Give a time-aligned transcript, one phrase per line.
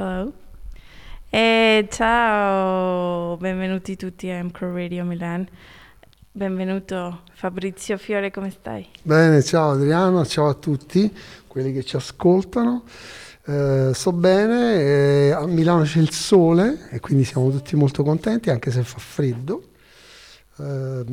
[0.00, 0.32] Hello.
[1.28, 5.44] E ciao, benvenuti tutti a MCRO Radio Milan.
[6.30, 8.86] Benvenuto Fabrizio Fiore, come stai?
[9.02, 11.12] Bene, ciao Adriano, ciao a tutti
[11.48, 12.84] quelli che ci ascoltano.
[13.44, 18.50] Eh, sto bene, eh, a Milano c'è il sole e quindi siamo tutti molto contenti
[18.50, 19.70] anche se fa freddo.
[20.60, 21.04] Eh,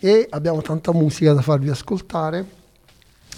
[0.00, 2.44] e abbiamo tanta musica da farvi ascoltare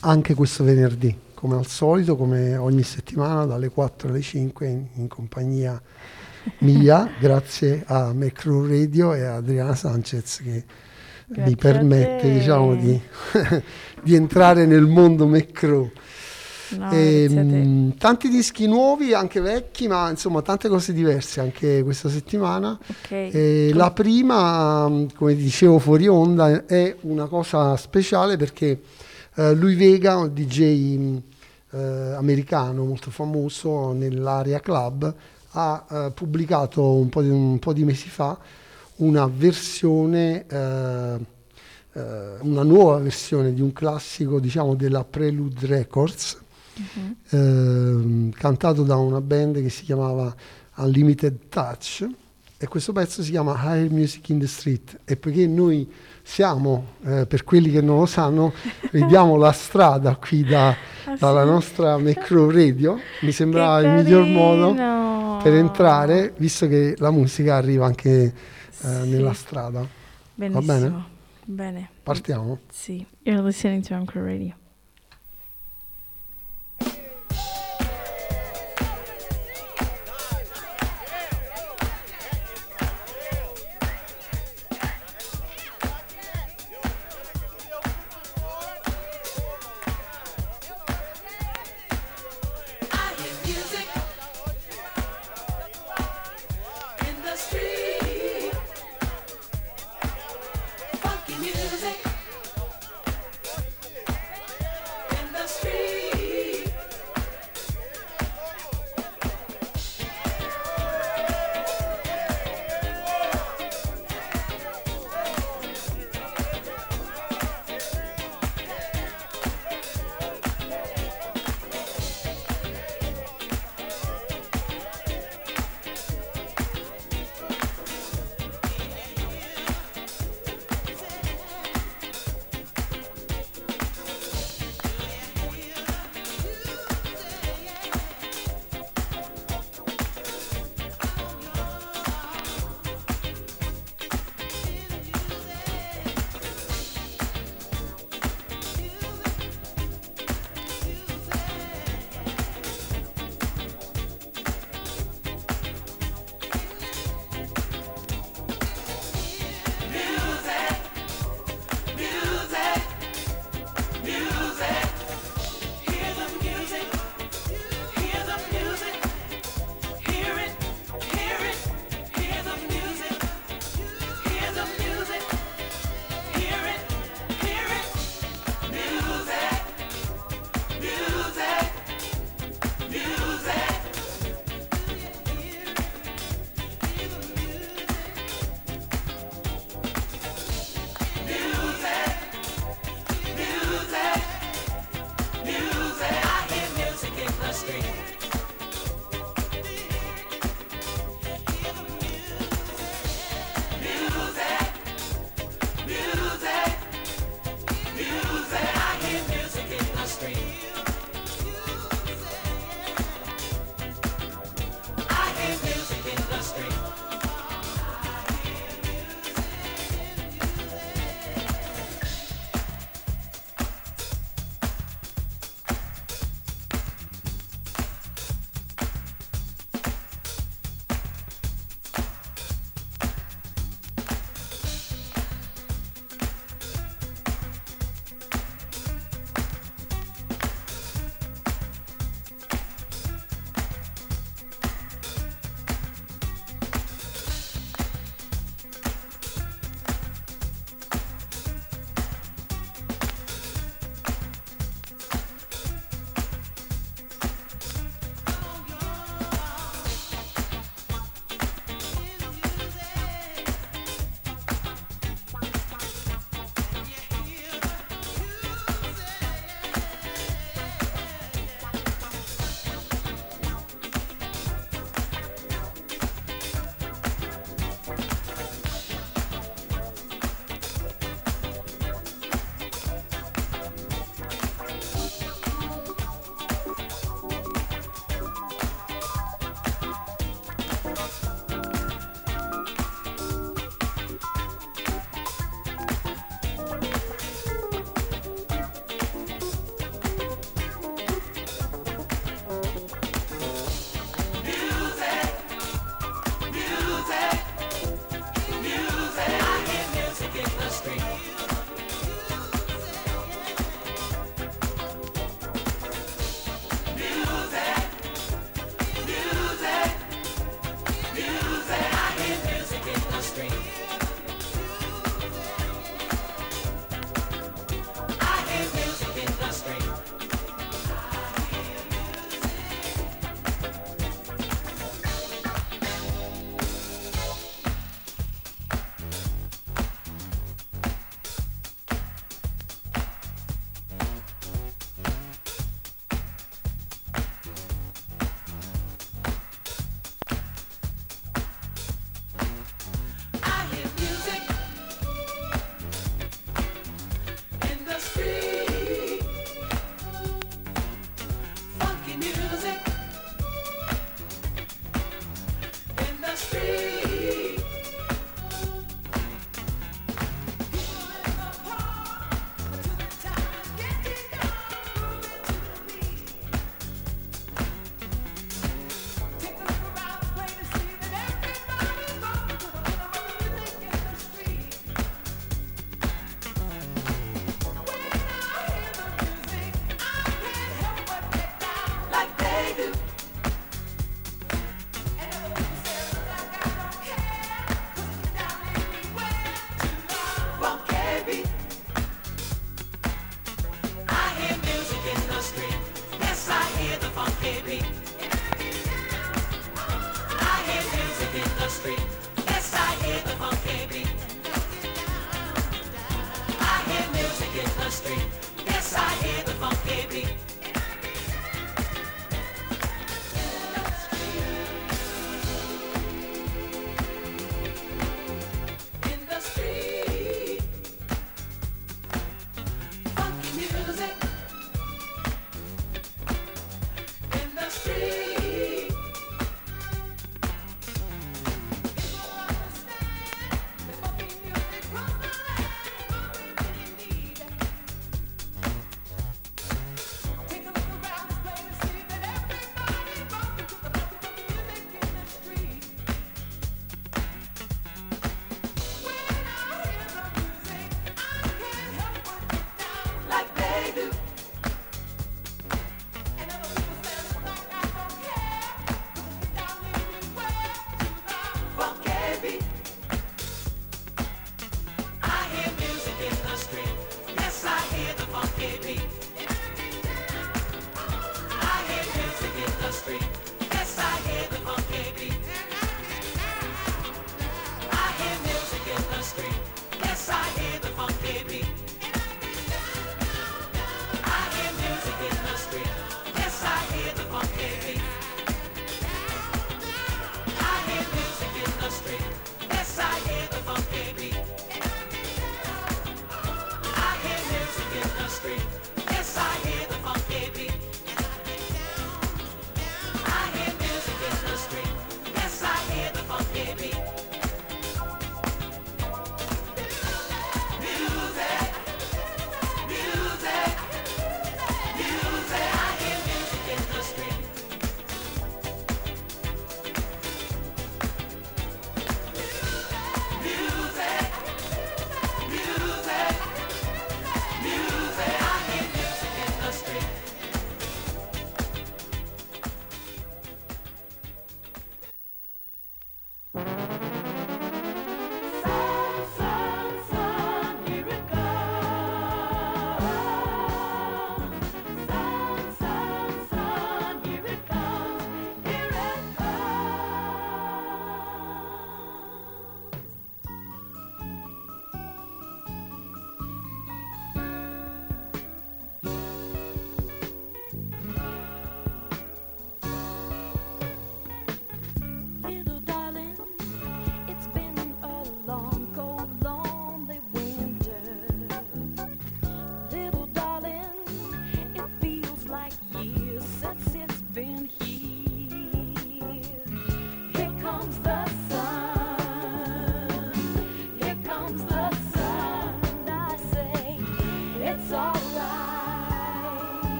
[0.00, 5.08] anche questo venerdì come al solito, come ogni settimana, dalle 4 alle 5 in, in
[5.08, 5.78] compagnia
[6.60, 10.64] mia, grazie a Macro Radio e a Adriana Sanchez che
[11.26, 12.98] grazie mi permette diciamo, di,
[14.02, 15.90] di, entrare nel mondo Macro.
[16.78, 21.82] No, e, mh, mm, tanti dischi nuovi, anche vecchi, ma insomma tante cose diverse anche
[21.82, 22.78] questa settimana.
[23.02, 23.70] Okay.
[23.74, 28.80] La prima, come dicevo fuori onda, è una cosa speciale perché
[29.34, 31.32] uh, lui Vega, un DJ
[31.74, 35.12] eh, americano molto famoso nell'area club,
[35.50, 38.38] ha eh, pubblicato un po, di, un po' di mesi fa
[38.96, 41.18] una versione, eh,
[41.92, 46.40] eh, una nuova versione di un classico diciamo della Prelude Records,
[47.30, 48.30] uh-huh.
[48.30, 50.34] cantato da una band che si chiamava
[50.76, 52.08] Unlimited Touch
[52.56, 55.90] e questo pezzo si chiama Higher Music in the Street e poiché noi
[56.26, 58.52] siamo, eh, per quelli che non lo sanno,
[58.90, 61.48] vediamo la strada qui da, ah, dalla sì?
[61.48, 64.72] nostra Macro Radio, mi sembrava il miglior modo
[65.42, 68.32] per entrare, visto che la musica arriva anche eh,
[68.72, 69.08] sì.
[69.10, 69.86] nella strada.
[70.34, 70.66] Benissimo.
[70.66, 71.04] Va bene?
[71.44, 71.90] Bene.
[72.02, 72.58] Partiamo?
[72.70, 73.06] Sì.
[73.22, 74.54] You're listening to Macro Radio.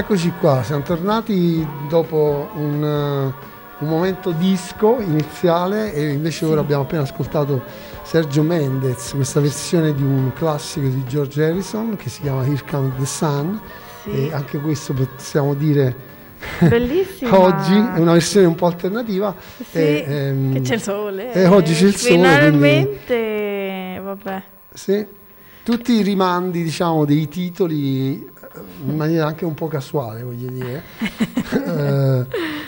[0.00, 6.50] Eccoci qua, siamo tornati dopo un, uh, un momento disco iniziale e invece sì.
[6.50, 7.62] ora abbiamo appena ascoltato
[8.02, 12.94] Sergio Mendez, questa versione di un classico di George Harrison che si chiama Here Comes
[12.96, 13.60] the Sun
[14.04, 14.10] sì.
[14.10, 15.94] e anche questo possiamo dire
[16.60, 17.36] Bellissima.
[17.38, 19.36] oggi è una versione un po' alternativa.
[19.38, 21.30] Sì, e, ehm, che c'è il sole.
[21.34, 22.14] E oggi c'è il sole.
[22.14, 24.42] Finalmente, vabbè.
[24.72, 25.06] Sì,
[25.62, 28.28] tutti i rimandi diciamo dei titoli
[28.84, 30.82] in maniera anche un po' casuale, voglio dire,
[31.52, 32.26] eh,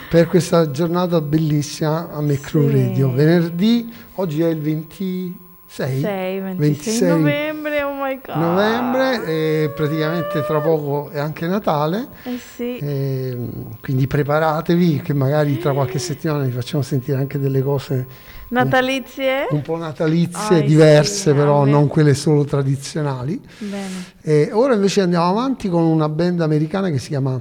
[0.09, 2.71] per questa giornata bellissima a Macro sì.
[2.71, 3.11] Radio.
[3.11, 5.37] Venerdì, oggi è il 26,
[5.67, 8.35] 6, 26, 26 novembre, oh my god.
[8.35, 12.07] Novembre e praticamente tra poco è anche Natale.
[12.23, 12.77] Eh sì.
[12.77, 13.37] E,
[13.81, 18.07] quindi preparatevi che magari tra qualche settimana vi facciamo sentire anche delle cose
[18.53, 19.47] Natalizie?
[19.49, 23.41] Un, un po' natalizie, oh, diverse sì, però, non quelle solo tradizionali.
[23.57, 24.05] Bene.
[24.21, 27.39] E ora invece andiamo avanti con una band americana che si chiama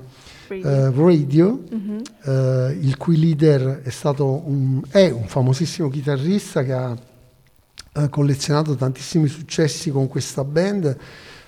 [0.49, 1.99] Radio, uh, Radio mm-hmm.
[2.25, 6.97] uh, il cui leader è stato un, è un famosissimo chitarrista che ha
[7.95, 10.97] uh, collezionato tantissimi successi con questa band,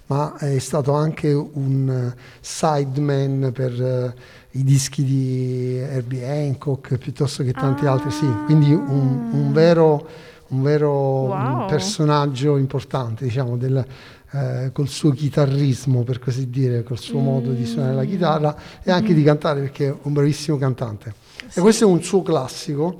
[0.06, 4.14] ma è stato anche un sideman per
[4.56, 7.92] i dischi di Herbie Hancock piuttosto che tanti ah.
[7.92, 10.06] altri, sì, quindi un, un vero,
[10.49, 11.66] un vero wow.
[11.66, 13.84] personaggio importante, diciamo, del,
[14.30, 17.25] eh, col suo chitarrismo, per così dire, col suo mm.
[17.25, 19.16] modo di suonare la chitarra e anche mm.
[19.16, 21.14] di cantare perché è un bravissimo cantante.
[21.49, 21.58] Sì.
[21.58, 22.99] E questo è un suo classico.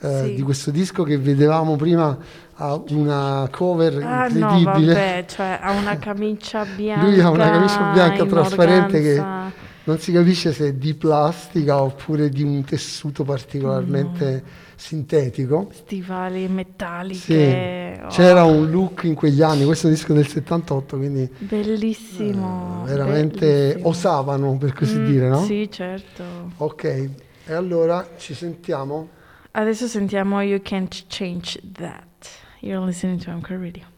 [0.00, 0.34] Eh, sì.
[0.36, 2.16] di questo disco che vedevamo prima
[2.54, 4.92] ha una cover ah, incredibile.
[4.92, 7.02] No, vabbè, cioè ha una camicia bianca.
[7.06, 9.22] Lui ha una camicia bianca trasparente che
[9.88, 14.48] non si capisce se è di plastica oppure di un tessuto particolarmente no.
[14.76, 15.70] sintetico.
[15.72, 17.94] Stivali metalliche.
[17.94, 18.00] Sì.
[18.02, 18.08] Oh.
[18.08, 21.30] C'era un look in quegli anni, questo è un disco del 78, quindi...
[21.38, 22.84] Bellissimo.
[22.84, 23.88] Eh, veramente bellissimo.
[23.88, 25.42] osavano, per così mm, dire, no?
[25.44, 26.24] Sì, certo.
[26.58, 26.84] Ok,
[27.46, 29.08] e allora ci sentiamo?
[29.52, 32.28] Adesso sentiamo You Can't Change That.
[32.60, 33.96] You're listening to Anchor Radio.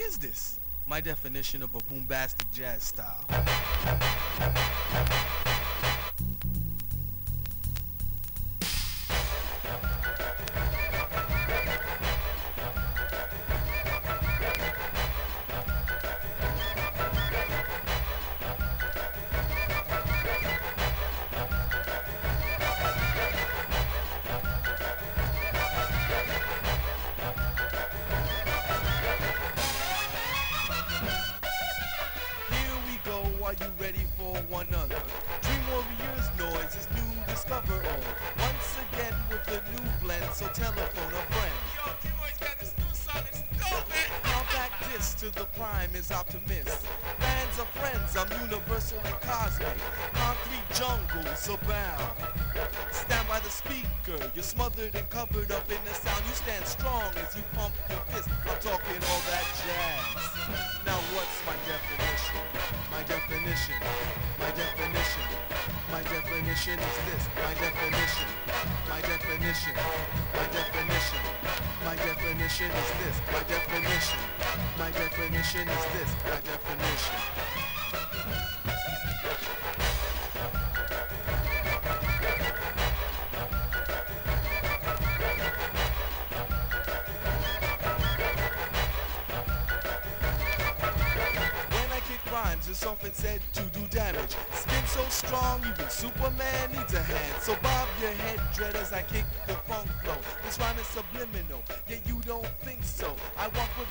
[0.00, 0.60] Is this?
[0.88, 3.05] my definition of a boombastic jazz style.
[46.06, 46.86] Is optimist.
[47.18, 49.76] Fans are friends, I'm universal and cosmic.
[50.12, 52.14] Concrete jungles abound.
[52.92, 56.22] Stand by the speaker, you're smothered and covered up in the sound.
[56.28, 58.28] You stand strong as you pump your fist.
[58.46, 60.46] I'm talking all that jazz.
[60.86, 62.40] Now what's my definition?
[62.90, 63.78] My definition,
[64.38, 65.26] my definition,
[65.90, 67.22] my definition is this.
[67.42, 68.28] My definition,
[68.88, 69.74] my definition,
[70.34, 71.22] my definition,
[71.84, 73.16] my definition is this.
[73.32, 74.22] My definition,
[74.78, 76.14] my definition is this.
[76.24, 77.16] My definition.
[91.70, 94.36] When I kick rhymes, it's often said to do damage.
[94.52, 97.42] Skin so strong, even Superman needs a hand.
[97.42, 100.16] So bob your head, dread, as I kick the funk flow.
[100.44, 102.15] This rhyme is subliminal, yet you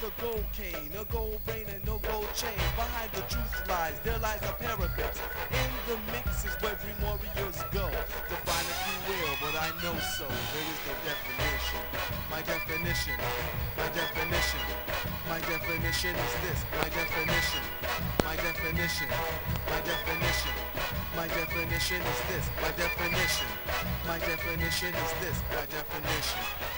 [0.06, 2.54] a gold cane, a gold brain, and no gold chain.
[2.78, 5.18] Behind the truth lies, there lies a parapet.
[5.50, 7.90] In the mix is where dream warriors go.
[8.30, 10.30] Define if you will, but I know so.
[10.30, 11.82] There is no definition.
[12.30, 13.18] My definition,
[13.82, 14.66] my definition,
[15.26, 16.60] my definition is this.
[16.78, 17.66] My definition,
[18.22, 20.56] my definition, my definition,
[21.18, 22.46] my definition is this.
[22.62, 23.50] My definition,
[24.06, 25.38] my definition is this.
[25.50, 26.75] My definition.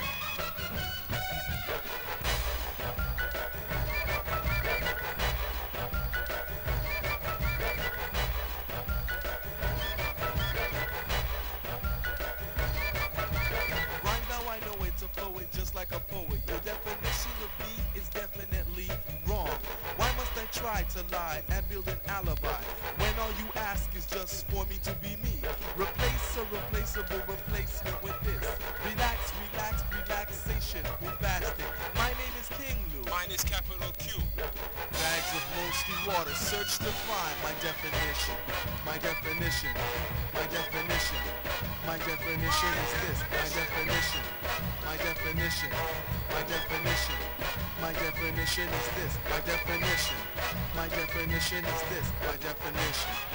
[20.77, 22.61] Try to lie and build an alibi
[22.97, 25.33] when all you ask is just for me to be me?
[25.75, 28.45] Replace a replaceable replacement with this.
[28.85, 31.65] Relax, relax, relaxation, bombastic.
[31.95, 33.09] My name is King Lou.
[33.09, 34.21] Mine is capital Q.
[34.37, 38.37] Bags of mostly water, search to find my definition.
[38.85, 39.73] My definition.
[40.33, 41.23] My definition.
[41.87, 43.19] My definition is this.
[43.33, 44.25] My definition.
[44.85, 45.71] My definition.
[46.29, 47.46] My definition.
[47.81, 49.17] My definition is this.
[49.29, 50.17] My definition.
[50.75, 52.11] My definition is this.
[52.25, 53.26] My definition.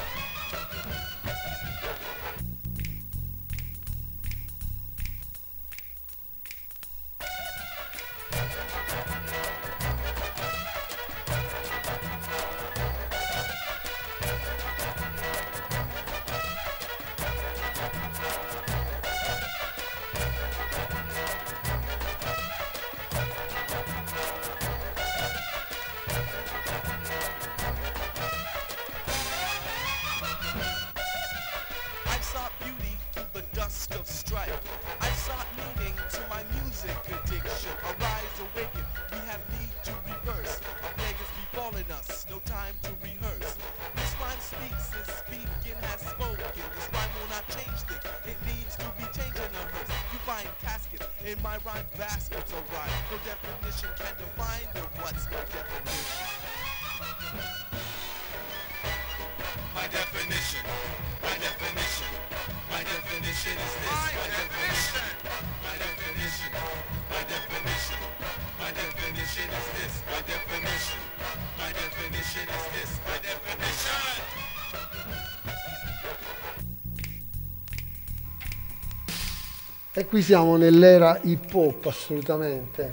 [80.12, 82.92] Qui siamo nell'era hip hop assolutamente.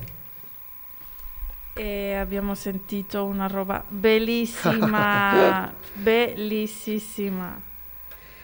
[1.74, 7.62] E abbiamo sentito una roba bellissima, bellissima.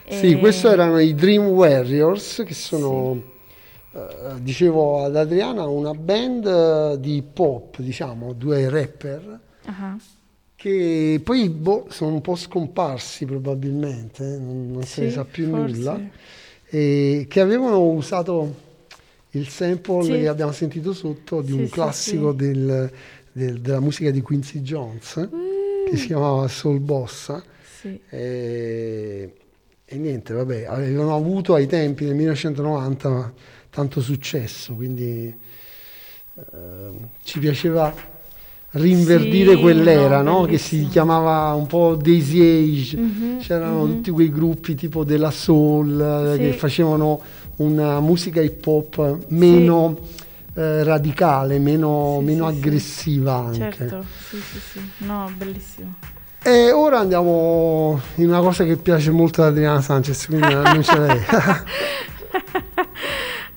[0.08, 3.20] Sì, E- questo erano i Dream Warriors, che sono,
[3.92, 9.98] eh, dicevo ad Adriana, una band eh, di pop, diciamo, due rapper, Ah,
[10.54, 15.24] che poi boh, sono un po' scomparsi probabilmente, eh, non, non se ne sì, sa
[15.24, 15.48] più forse.
[15.48, 16.02] nulla,
[16.64, 18.64] e che avevano usato
[19.36, 20.10] il sample Sì.
[20.10, 22.90] che abbiamo sentito sotto di Sì, un classico del-
[23.32, 25.28] del- della musica di Quincy Jones,
[25.90, 27.42] che si chiamava Soul Bossa.
[28.08, 29.32] E,
[29.84, 33.32] e niente, vabbè, avevano avuto ai tempi del 1990
[33.70, 35.32] tanto successo, quindi
[36.52, 37.94] ehm, ci piaceva
[38.70, 40.44] rinverdire Sì, quell'era, no, no?
[40.46, 43.94] che si chiamava un po' Daisy Age, Mhm, c'erano mhm.
[43.96, 46.40] tutti quei gruppi tipo della soul eh, Sì.
[46.40, 47.20] che facevano
[47.56, 49.98] una musica hip hop meno
[50.54, 52.58] eh, radicale, meno, Sì, meno sì, sì.
[52.58, 53.58] aggressiva anche.
[53.76, 54.80] Certo, sì, sì, sì.
[54.98, 55.94] No, bellissimo.
[56.42, 61.20] E ora andiamo in una cosa che piace molto ad Adriana Sanchez, quindi annuncia lei.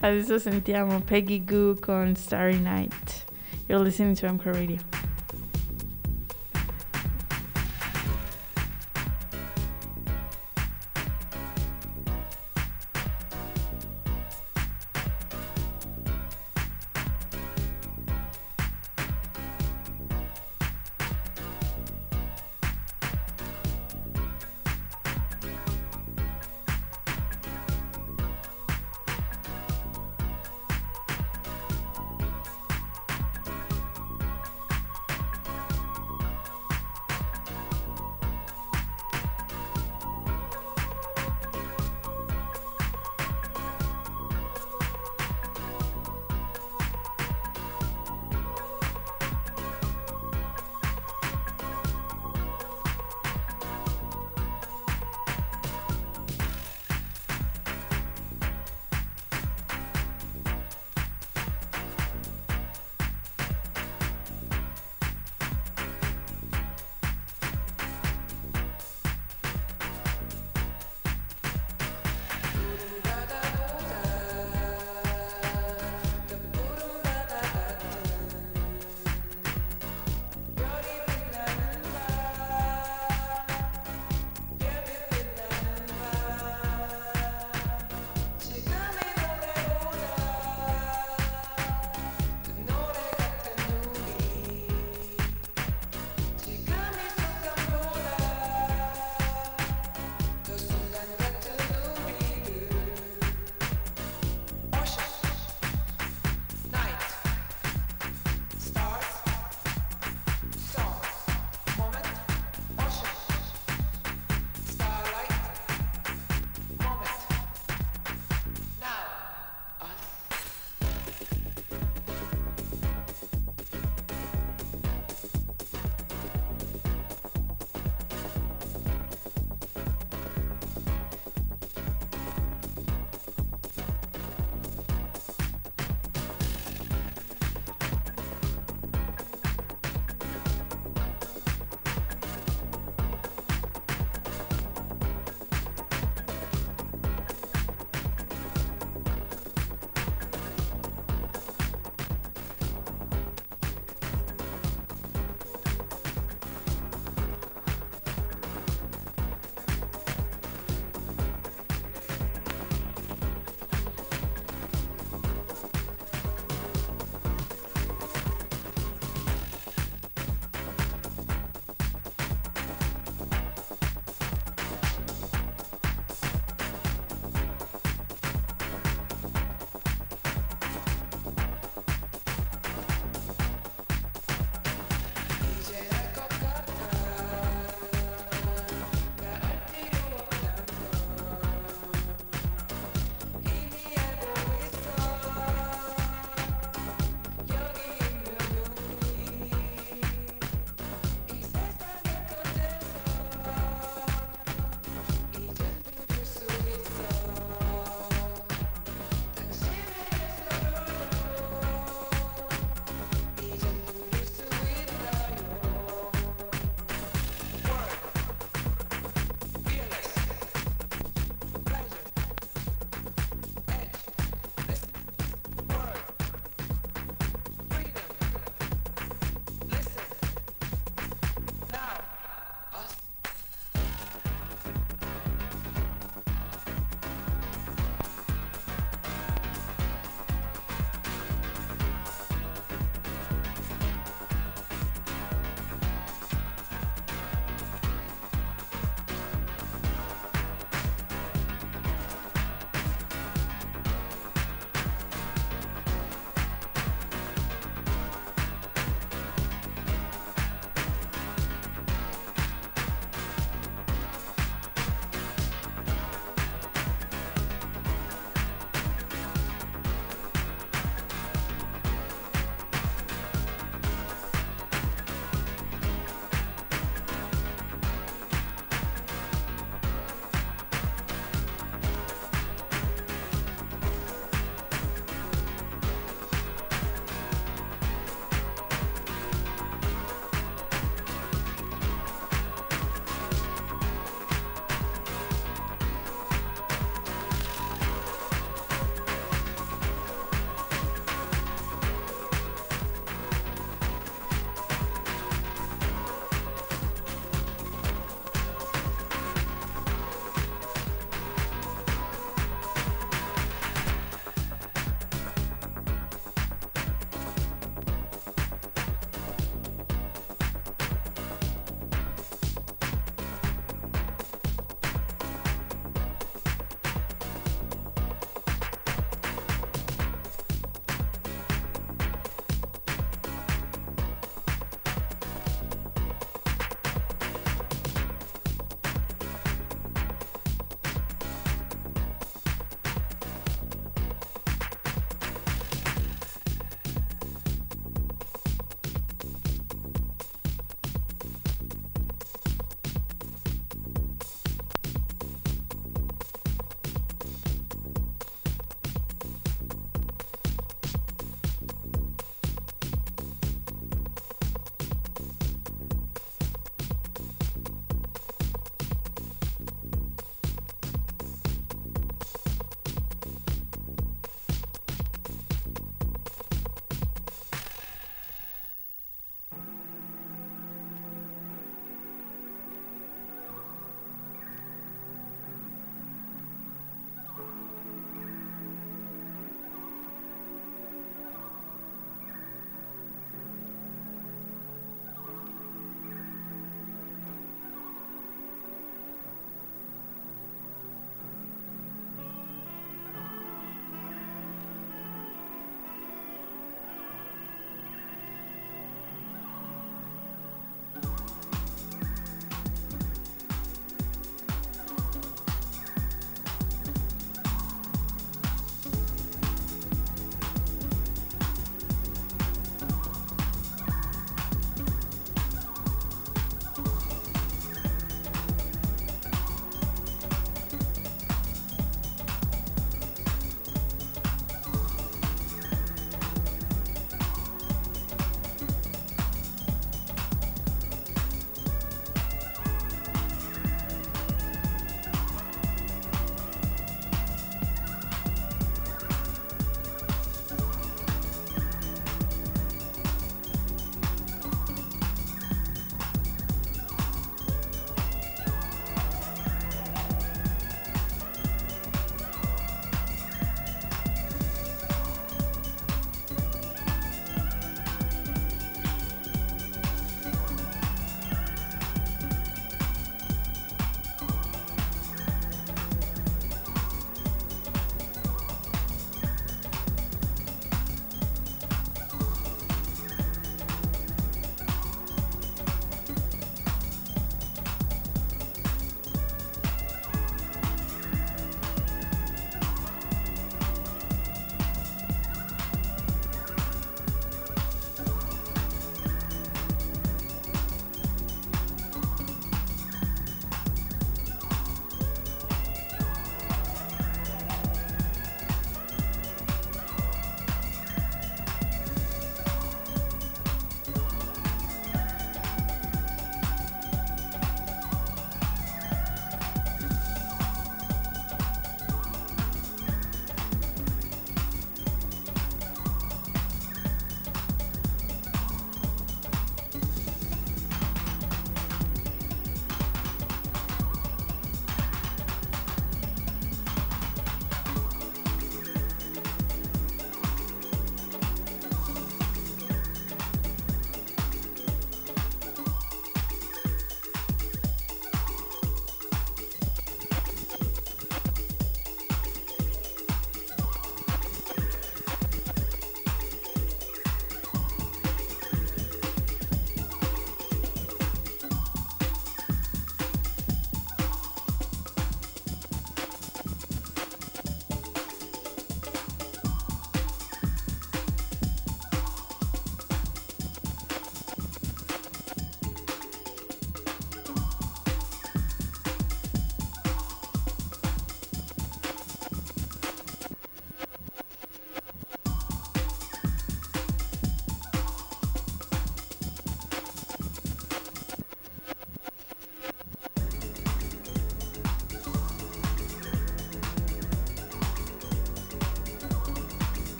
[0.00, 3.24] Adesso sentiamo Peggy Goo con Starry Night.
[3.66, 4.76] You're listening to MCR Radio.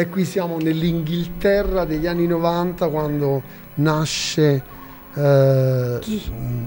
[0.00, 3.42] E qui siamo nell'Inghilterra degli anni 90 quando
[3.74, 4.62] nasce
[5.12, 5.98] eh,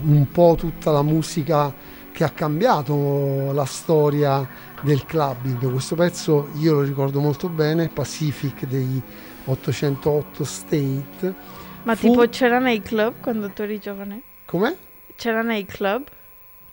[0.05, 1.73] un po' tutta la musica
[2.11, 4.47] che ha cambiato la storia
[4.83, 5.71] del clubbing.
[5.71, 9.01] Questo pezzo io lo ricordo molto bene, Pacific dei
[9.45, 11.33] 808 State.
[11.81, 14.21] Ma Fu- tipo c'era nei club quando tu eri giovane?
[14.45, 14.75] Com'è?
[15.15, 16.03] C'era nei club?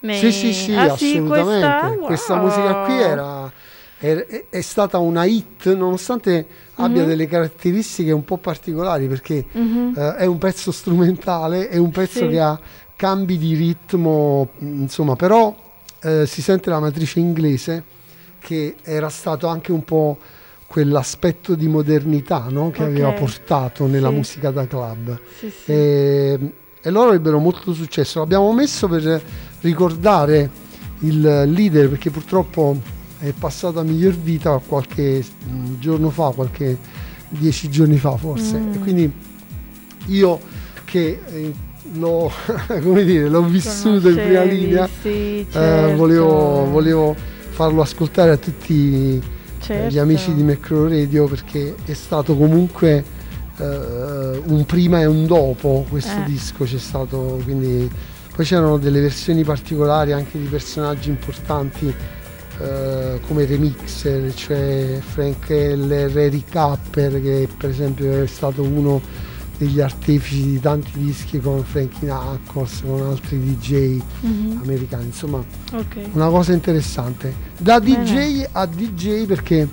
[0.00, 0.18] Nei...
[0.18, 1.96] Sì, sì, sì, Ah, assolutamente.
[1.96, 2.04] questa?
[2.06, 2.42] Questa Wow.
[2.42, 3.52] musica qui era,
[4.00, 6.46] è, è- stata una hit nonostante
[6.76, 7.08] abbia Mhm.
[7.08, 9.92] delle caratteristiche un po' particolari perché Mhm.
[9.96, 12.28] eh, è un pezzo strumentale, è un pezzo Sì.
[12.28, 12.58] che ha
[12.96, 15.54] cambi di ritmo, insomma, però
[16.02, 17.84] eh, si sente la matrice inglese
[18.38, 20.16] che era stato anche un po'
[20.66, 22.70] quell'aspetto di modernità no?
[22.70, 22.88] che Ok.
[22.88, 24.14] aveva portato nella Sì.
[24.14, 25.18] musica da club.
[25.38, 25.52] Sì.
[25.66, 26.38] E,
[26.80, 28.20] e loro ebbero molto successo.
[28.20, 29.20] L'abbiamo messo per
[29.60, 30.48] ricordare
[31.00, 31.20] il
[31.50, 32.76] leader perché purtroppo
[33.20, 36.76] è passato a miglior vita qualche mm, giorno fa, qualche
[37.28, 38.58] dieci giorni fa forse.
[38.58, 38.72] Mm.
[38.72, 39.12] E quindi
[40.06, 40.40] io
[40.84, 41.52] che eh,
[41.92, 42.30] l'ho,
[42.82, 45.96] come dire, l'ho vissuto in prima linea, Sì, eh, certo.
[45.96, 47.14] volevo, volevo
[47.50, 49.94] farlo ascoltare a tutti eh, Certo.
[49.94, 53.04] gli amici di Macro Radio perché è stato comunque
[53.58, 56.24] eh, un prima e un dopo questo Eh.
[56.24, 57.88] disco c'è stato quindi
[58.34, 61.94] poi c'erano delle versioni particolari anche di personaggi importanti
[62.60, 69.00] eh, come remixer cioè Frank Heller, Eric Capper che per esempio è stato uno
[69.56, 74.60] degli artefici di tanti dischi con Frankie Knuckles con altri DJ Mhm.
[74.62, 75.96] americani insomma Ok.
[76.12, 77.32] una cosa interessante.
[77.58, 78.04] Da Bene.
[78.04, 79.68] DJ a DJ perché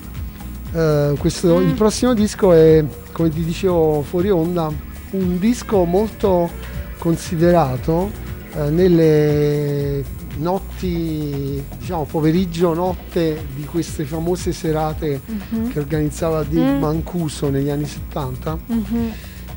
[0.74, 1.68] eh, questo, Mm.
[1.68, 4.70] il prossimo disco è, come ti dicevo fuori onda,
[5.12, 6.50] un disco molto
[6.98, 8.10] considerato
[8.54, 10.04] eh, nelle
[10.38, 15.70] notti, diciamo pomeriggio, notte di queste famose serate Mhm.
[15.72, 16.80] che organizzava Dave Mm.
[16.80, 18.58] Mancuso negli anni 70.
[18.66, 19.12] Mhm.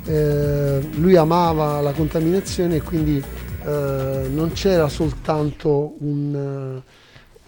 [0.06, 3.24] Eh, lui amava la contaminazione e quindi
[3.64, 6.34] eh, non c'era soltanto un,
[6.84, 6.84] eh,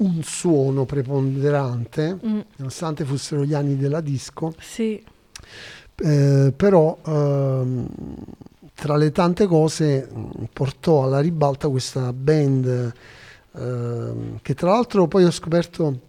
[0.03, 2.39] un suono preponderante, Mm.
[2.57, 5.03] nonostante fossero gli anni della disco, Sì.
[6.03, 7.87] eh, però ehm,
[8.75, 12.93] tra le tante cose mh, portò alla ribalta questa band
[13.55, 15.99] ehm, che tra l'altro poi ho scoperto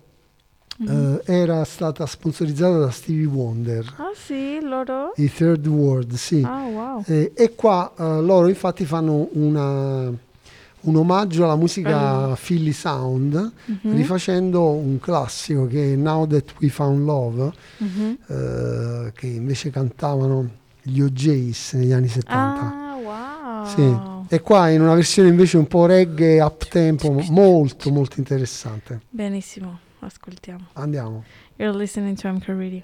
[0.77, 1.21] Mhm.
[1.25, 5.13] eh, era stata sponsorizzata da Stevie Wonder, Ah sì, loro?
[5.17, 6.43] i Third World, sì.
[6.45, 7.03] Ah wow.
[7.07, 10.11] Eh, e qua eh, loro infatti fanno una-
[10.87, 12.37] un omaggio alla musica Ah.
[12.39, 13.95] Philly Sound, Mhm.
[13.95, 18.19] rifacendo un classico che è Now That We Found Love, Mhm.
[18.27, 20.51] eh, che invece cantavano
[20.83, 22.61] gli OJs negli anni 70.
[22.91, 23.67] Ah wow.
[23.67, 24.13] Sì.
[24.35, 29.03] E qua in una versione invece un po' reggae, up tempo, molto molto interessante.
[29.09, 30.71] Benissimo, ascoltiamo.
[30.73, 31.23] Andiamo.
[31.55, 32.83] You're listening to MK Radio.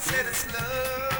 [0.00, 1.19] Said it's love.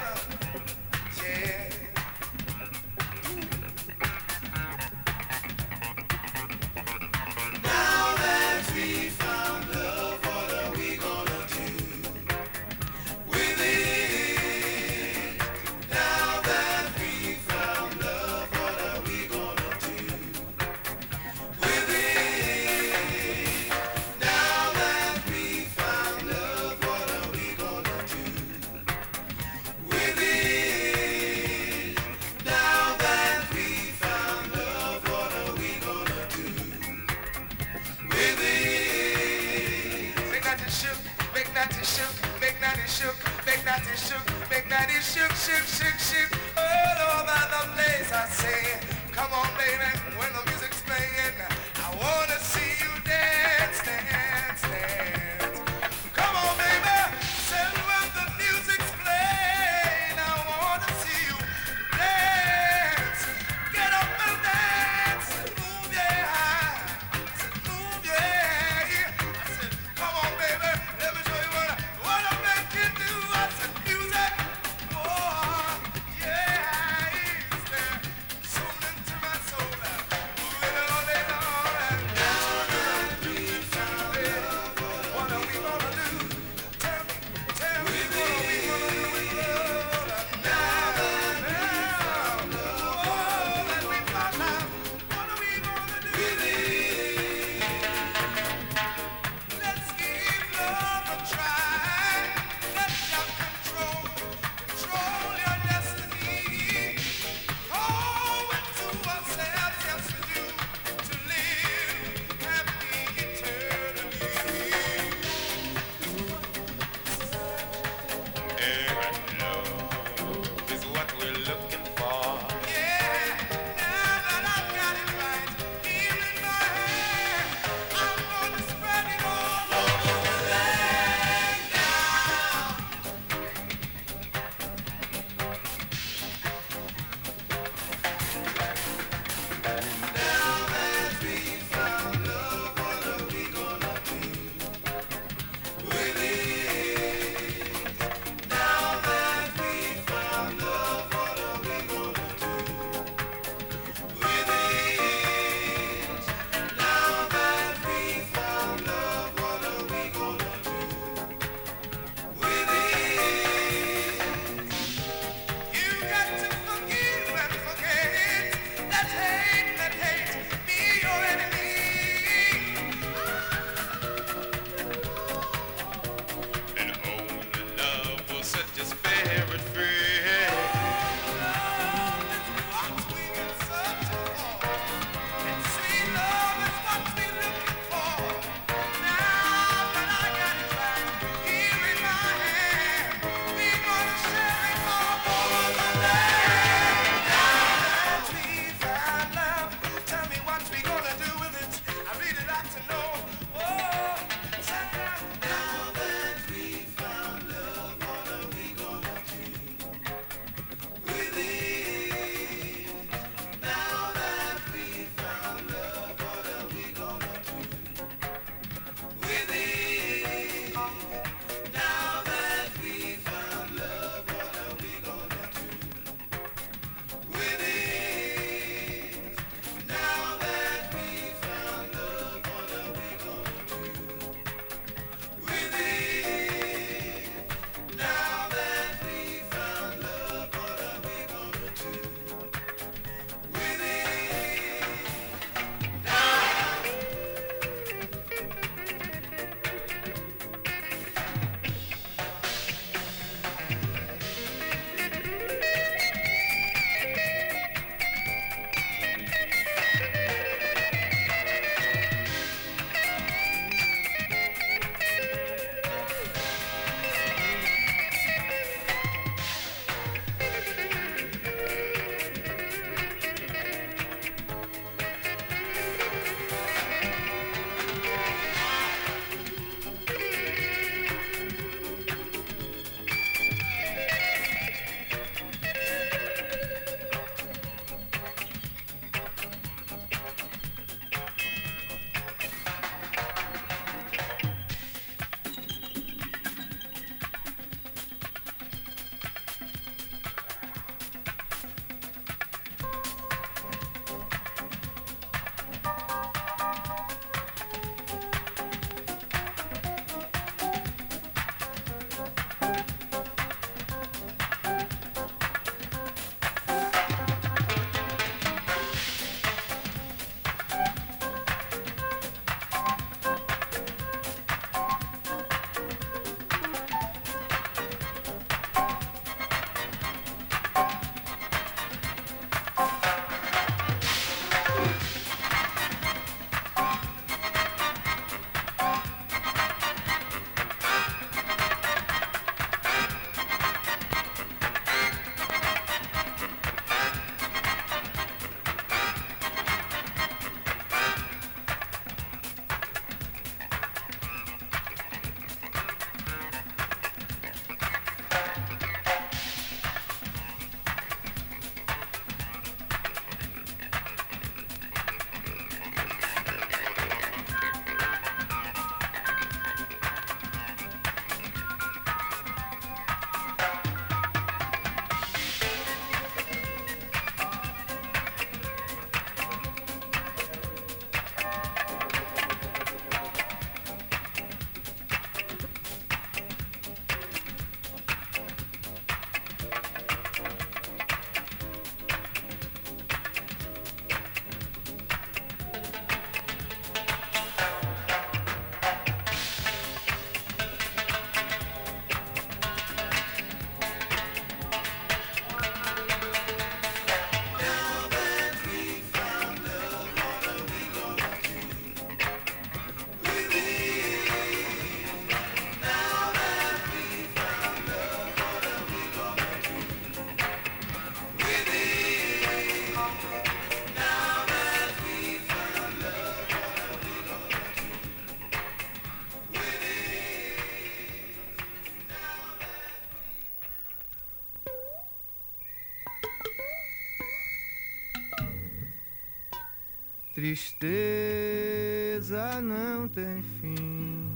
[440.41, 442.33] Tristeza
[442.63, 444.27] não tem fim,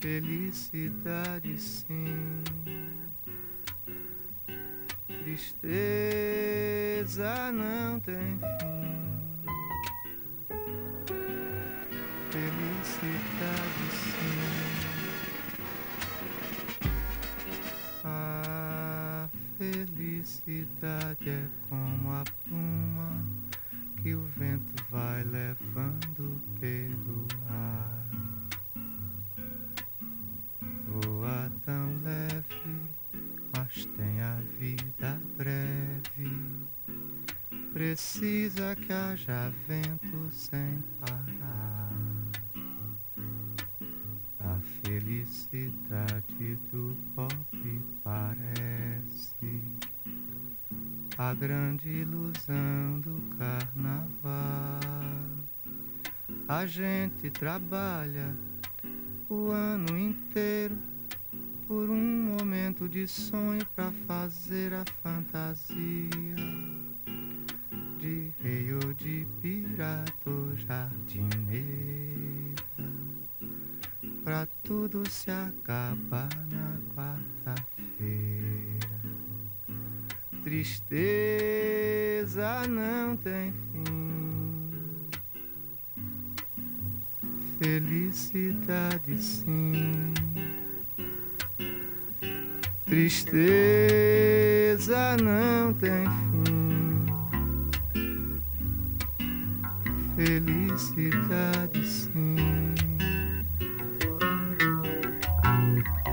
[0.00, 2.44] felicidade sim.
[5.24, 5.90] Tristeza
[7.50, 8.94] não tem fim,
[12.30, 14.38] felicidade sim.
[18.04, 19.28] A
[19.58, 22.22] felicidade é como a
[39.26, 41.90] Haja vento sem parar.
[44.38, 49.62] A felicidade do pobre parece
[51.16, 54.82] a grande ilusão do carnaval.
[56.46, 58.36] A gente trabalha
[59.30, 60.76] o ano inteiro
[61.66, 66.63] por um momento de sonho para fazer a fantasia
[68.04, 71.64] de rei ou de pirata ou jardineira
[74.22, 77.64] pra tudo se acabar na quarta-feira.
[80.42, 81.86] Tristeza
[82.68, 85.08] não tem fim,
[87.58, 90.12] felicidade sim.
[92.84, 93.96] Tristeza
[95.22, 96.23] não tem fim,
[100.16, 102.36] felicidade sim.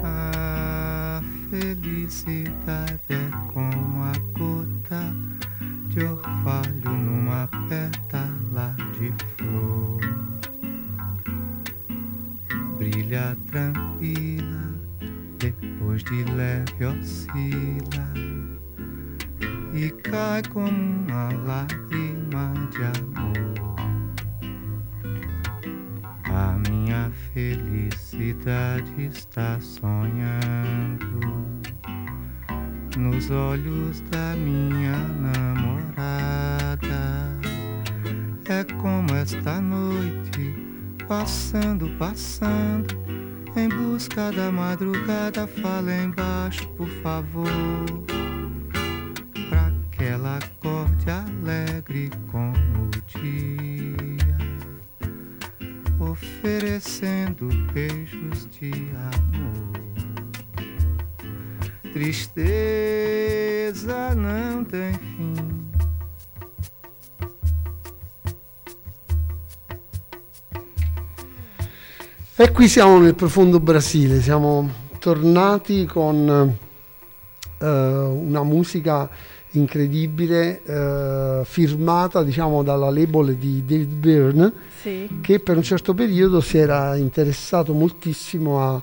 [0.04, 5.14] A felicidade é como a gota
[5.90, 10.02] de orvalho numa pétala de flor.
[12.78, 14.74] Brilha tranquila,
[15.38, 18.12] depois de leve oscila
[19.74, 23.11] e cai como uma lágrima de amor.
[28.32, 31.20] Felicidade está sonhando
[32.98, 35.82] nos olhos da minha namorada.
[38.46, 40.56] É como esta noite,
[41.08, 42.96] passando, passando,
[43.56, 45.48] em busca da madrugada.
[45.48, 47.48] Fala embaixo, por favor,
[49.50, 52.54] pra que ela acorde alegre como
[52.86, 53.81] o dia
[56.12, 58.72] oferecendo beijos de
[59.14, 59.72] amor.
[61.94, 63.36] Tristeza
[64.16, 65.36] não tem fim.
[72.38, 76.58] E qui siamo nel profondo Brasile, siamo tornati con
[77.60, 79.10] eh, una musica
[79.52, 85.20] incredibile eh, firmata diciamo dalla label di David Byrne Sì.
[85.22, 88.82] che per un certo periodo si era interessato moltissimo a,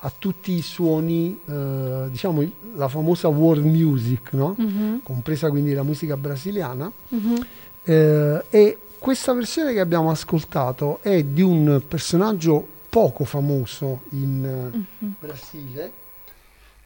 [0.00, 2.42] a tutti i suoni, eh, diciamo
[2.76, 4.54] la famosa world music, no?
[4.58, 6.90] Mhm, compresa quindi la musica brasiliana.
[7.08, 7.46] mhm.
[7.88, 15.14] Eh, e questa versione che abbiamo ascoltato è di un personaggio poco famoso in Mhm.
[15.20, 15.92] Brasile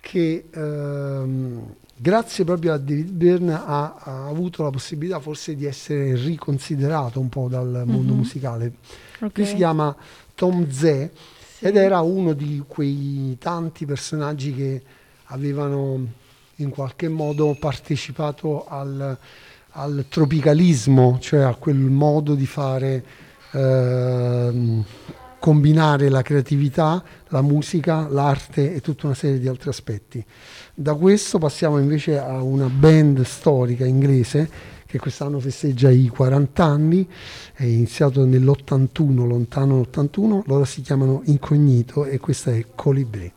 [0.00, 1.62] che ehm,
[2.02, 7.28] grazie proprio a David Byrne ha, ha avuto la possibilità forse di essere riconsiderato un
[7.28, 8.18] po' dal mondo Mhm.
[8.18, 8.72] musicale.
[9.20, 9.36] Ok.
[9.36, 9.94] Lui si chiama
[10.34, 11.10] Tom Zé
[11.58, 11.66] Sì.
[11.66, 14.82] ed era uno di quei tanti personaggi che
[15.26, 16.06] avevano
[16.56, 19.16] in qualche modo partecipato al,
[19.72, 23.04] al tropicalismo, cioè a quel modo di fare
[23.52, 24.84] ehm,
[25.38, 30.24] combinare la creatività, la musica, l'arte e tutta una serie di altri aspetti.
[30.80, 34.48] Da questo passiamo invece a una band storica inglese
[34.86, 37.06] che quest'anno festeggia i 40 anni,
[37.52, 43.30] è iniziato nell'81, lontano l'81, loro si chiamano Incognito e questa è Colibri.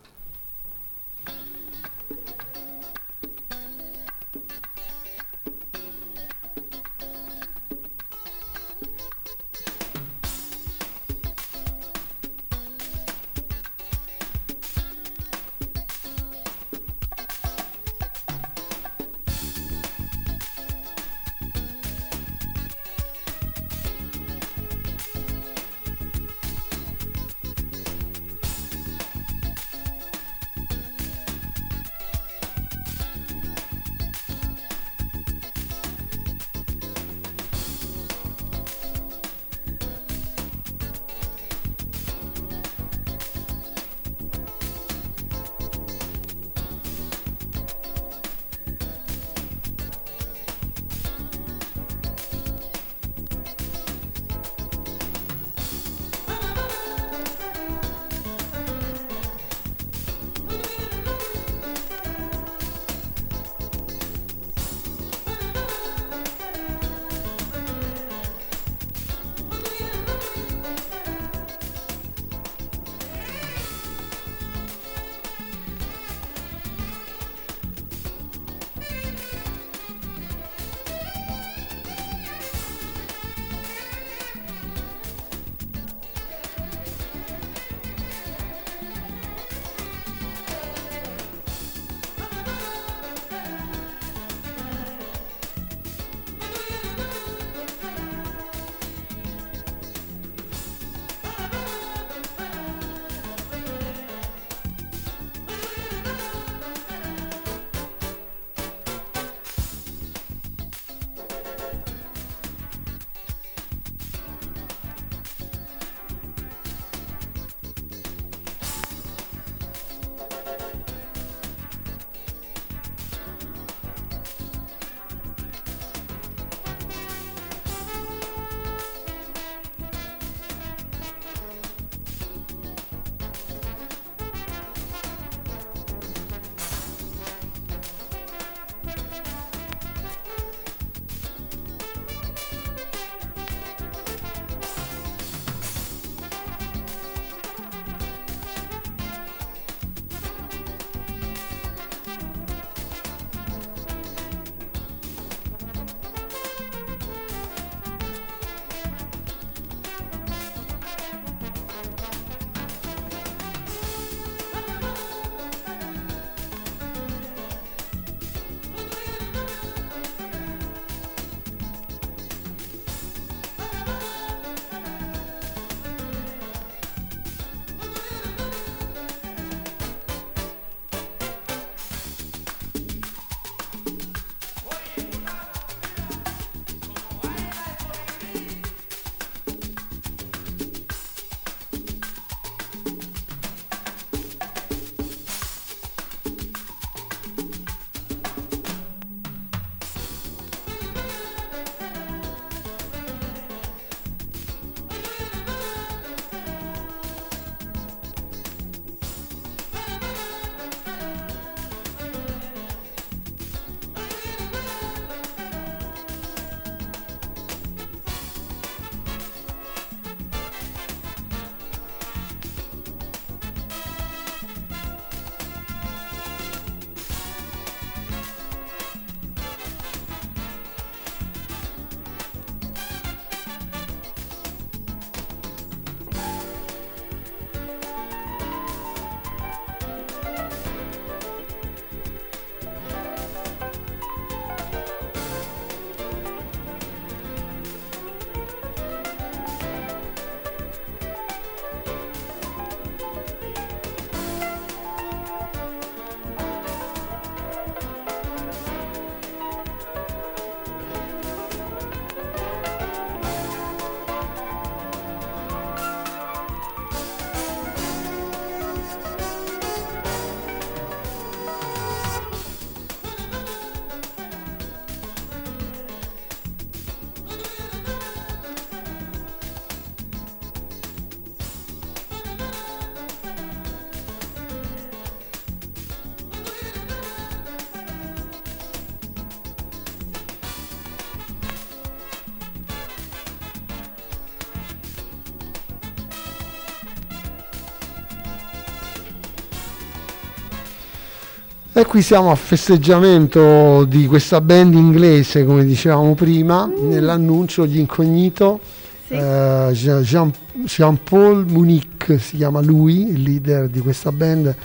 [301.75, 308.59] E qui siamo a festeggiamento di questa band inglese, come dicevamo prima, nell'annuncio gli incognito.
[309.07, 309.13] Sì.
[309.13, 310.31] Eh, Jean,
[310.65, 314.55] Jean-Paul Munic si chiama lui, il leader di questa band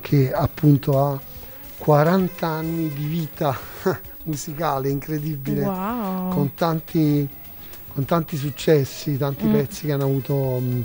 [0.00, 1.20] che appunto ha
[1.78, 3.56] 40 anni di vita
[4.24, 6.28] musicale incredibile, Wow.
[6.32, 7.28] con, tanti,
[7.92, 9.52] con tanti successi, tanti Mm.
[9.52, 10.84] pezzi che hanno avuto mh,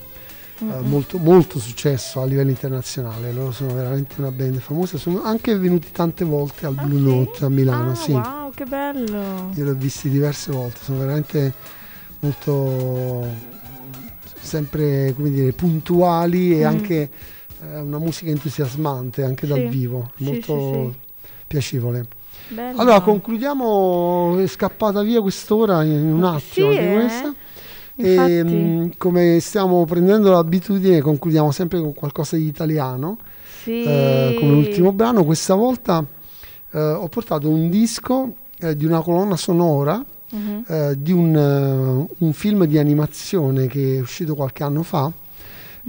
[0.60, 0.88] eh, Mm-mm.
[0.90, 3.32] molto, molto successo a livello internazionale.
[3.32, 7.04] Loro sono veramente una band famosa, sono anche venuti tante volte al Ah, Blue sì?
[7.06, 7.92] Note a Milano.
[7.92, 8.12] Ah, sì.
[8.12, 9.52] wow, che bello.
[9.56, 11.54] Io li ho visti diverse volte, sono veramente
[12.20, 13.26] molto
[14.42, 16.68] sempre come dire, puntuali e Mm.
[16.68, 17.10] anche
[17.62, 21.00] eh, una musica entusiasmante anche dal Sì, vivo, sì, molto sì,
[21.48, 22.08] piacevole.
[22.50, 22.80] Bello.
[22.80, 27.34] Allora concludiamo, è scappata via qu'ora in un attimo Sì, eh.
[27.98, 28.26] Questa.
[28.28, 28.56] E, Infatti.
[28.56, 33.18] mh, come stiamo prendendo l'abitudine, concludiamo sempre con qualcosa di italiano
[33.64, 33.84] sì.
[33.84, 35.24] eh, come ultimo brano.
[35.26, 36.06] Questa volta
[36.72, 40.04] eh, ho portato un disco eh, di una colonna sonora
[40.68, 45.10] eh, di un, eh, un film di animazione che è uscito qualche anno fa,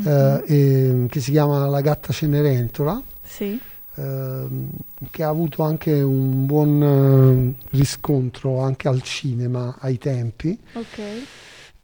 [0.04, 3.58] eh, e- che si chiama La gatta Cenerentola, Sì.
[3.96, 4.68] ehm,
[5.10, 10.56] che ha avuto anche un buon riscontro anche al cinema ai tempi.
[10.74, 11.00] Ok.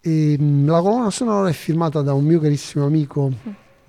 [0.06, 3.32] E, mh, la colonna sonora è firmata da un mio carissimo amico,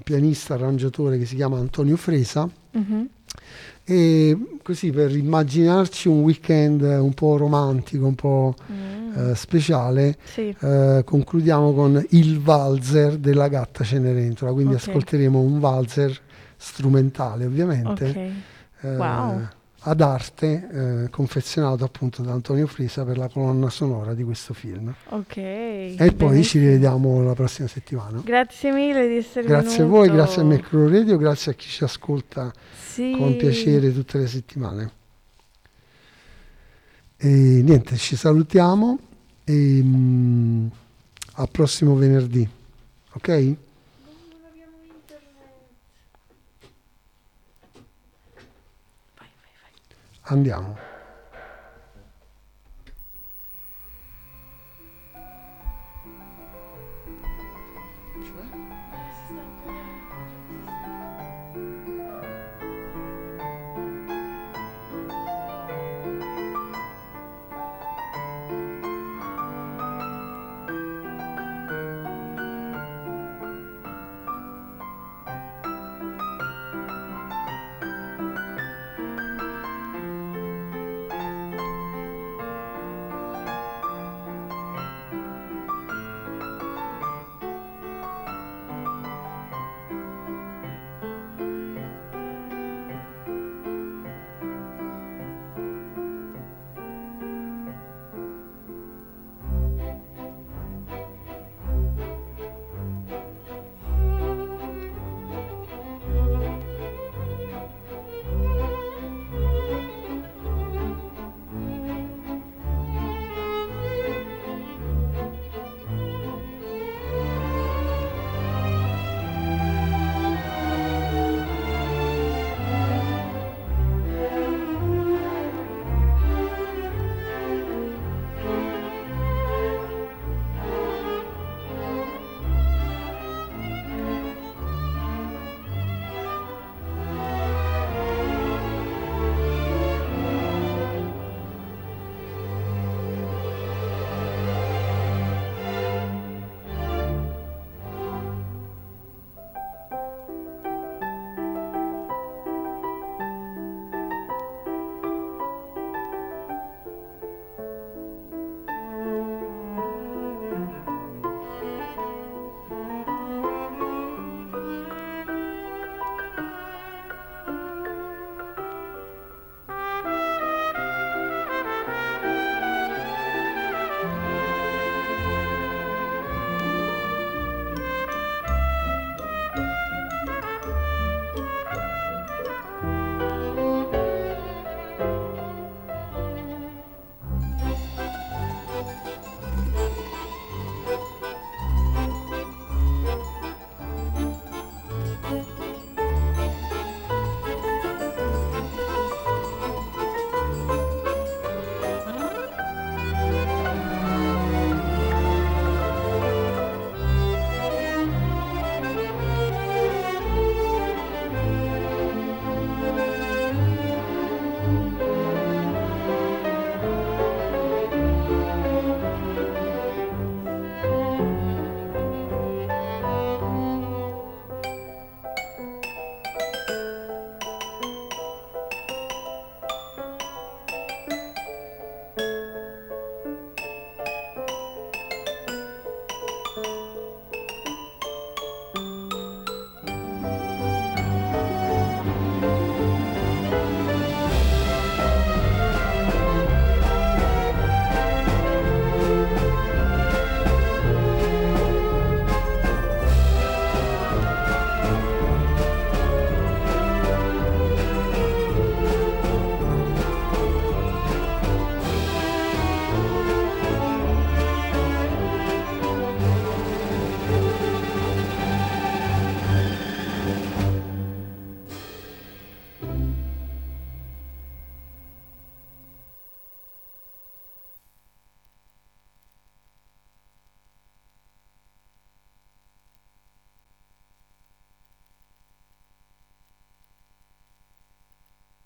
[0.01, 2.49] pianista, arrangiatore che si chiama Antonio Fresa.
[2.71, 3.09] Mhm.
[3.83, 9.31] E così per immaginarci un weekend un po' romantico, un po' Mm.
[9.31, 10.55] eh, speciale, Sì.
[10.57, 14.53] eh, concludiamo con il valzer della gatta Cenerentola.
[14.53, 14.87] Quindi Ok.
[14.87, 16.17] ascolteremo un valzer
[16.55, 18.15] strumentale, ovviamente, Ok.
[18.85, 19.47] eh, Wow.
[19.87, 24.91] Ad arte, eh, confezionato appunto da Antonio Fresa per la colonna sonora di questo film.
[25.09, 25.37] Ok.
[25.37, 28.19] E poi ci rivediamo la prossima settimana.
[28.23, 29.95] Grazie mille di essere Grazie a venuto.
[29.97, 33.13] voi, grazie a Micro Radio, grazie a chi ci ascolta Sì.
[33.15, 34.91] con piacere tutte le settimane.
[37.17, 38.97] E niente, ci salutiamo
[39.43, 40.67] e mm,
[41.33, 42.47] al prossimo venerdì.
[43.13, 43.55] Ok?
[50.25, 50.81] Andiamo.